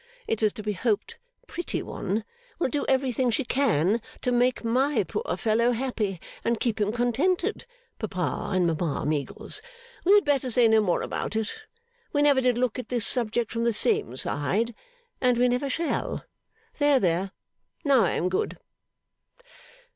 [0.25, 2.23] It is to be hoped Pretty One
[2.57, 7.67] will do everything she can to make my poor fellow happy, and keep him contented.
[7.99, 9.61] Papa and Mama Meagles,
[10.03, 11.53] we had better say no more about it.
[12.13, 14.73] We never did look at this subject from the same side,
[15.21, 16.25] and we never shall.
[16.79, 17.29] There, there!
[17.85, 18.57] Now I am good.